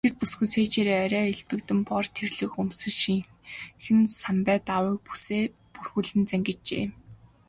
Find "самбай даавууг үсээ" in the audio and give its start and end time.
4.21-5.43